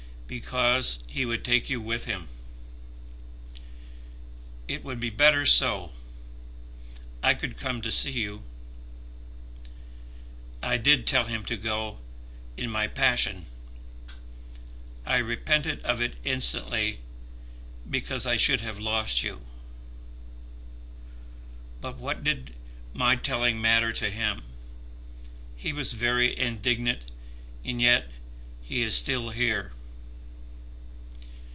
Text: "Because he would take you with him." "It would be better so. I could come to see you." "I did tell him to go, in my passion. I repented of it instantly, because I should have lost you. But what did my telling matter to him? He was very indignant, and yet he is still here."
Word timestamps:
"Because 0.31 0.99
he 1.09 1.25
would 1.25 1.43
take 1.43 1.69
you 1.69 1.81
with 1.81 2.05
him." 2.05 2.29
"It 4.65 4.81
would 4.81 4.97
be 4.97 5.09
better 5.09 5.45
so. 5.45 5.91
I 7.21 7.33
could 7.33 7.57
come 7.57 7.81
to 7.81 7.91
see 7.91 8.13
you." 8.13 8.45
"I 10.63 10.77
did 10.77 11.05
tell 11.05 11.25
him 11.25 11.43
to 11.47 11.57
go, 11.57 11.99
in 12.55 12.69
my 12.69 12.87
passion. 12.87 13.45
I 15.05 15.17
repented 15.17 15.81
of 15.85 15.99
it 15.99 16.15
instantly, 16.23 17.01
because 17.89 18.25
I 18.25 18.37
should 18.37 18.61
have 18.61 18.79
lost 18.79 19.23
you. 19.25 19.41
But 21.81 21.97
what 21.97 22.23
did 22.23 22.55
my 22.93 23.17
telling 23.17 23.61
matter 23.61 23.91
to 23.91 24.09
him? 24.09 24.43
He 25.57 25.73
was 25.73 25.91
very 25.91 26.39
indignant, 26.39 27.01
and 27.65 27.81
yet 27.81 28.09
he 28.61 28.81
is 28.81 28.95
still 28.95 29.31
here." 29.31 29.73